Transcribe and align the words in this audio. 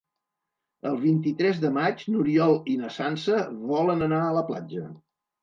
El 0.91 0.95
vint-i-tres 1.03 1.59
de 1.65 1.71
maig 1.75 2.01
n'Oriol 2.13 2.57
i 2.73 2.79
na 2.81 2.91
Sança 2.97 3.45
volen 3.75 4.09
anar 4.09 4.25
a 4.31 4.35
la 4.41 4.45
platja. 4.51 4.85